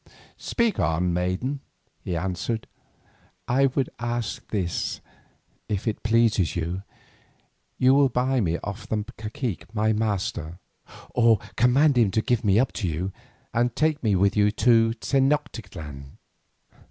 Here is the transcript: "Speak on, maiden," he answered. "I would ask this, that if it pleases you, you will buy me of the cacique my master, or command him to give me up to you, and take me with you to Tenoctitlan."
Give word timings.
"Speak 0.39 0.79
on, 0.79 1.13
maiden," 1.13 1.59
he 2.03 2.17
answered. 2.17 2.65
"I 3.47 3.67
would 3.67 3.91
ask 3.99 4.47
this, 4.49 4.95
that 5.67 5.73
if 5.75 5.87
it 5.87 6.01
pleases 6.01 6.55
you, 6.55 6.81
you 7.77 7.93
will 7.93 8.09
buy 8.09 8.39
me 8.41 8.57
of 8.63 8.89
the 8.89 9.05
cacique 9.15 9.71
my 9.75 9.93
master, 9.93 10.57
or 11.11 11.37
command 11.55 11.99
him 11.99 12.09
to 12.09 12.21
give 12.23 12.43
me 12.43 12.57
up 12.57 12.71
to 12.81 12.87
you, 12.87 13.11
and 13.53 13.75
take 13.75 14.01
me 14.01 14.15
with 14.15 14.35
you 14.35 14.49
to 14.49 14.95
Tenoctitlan." 14.95 16.17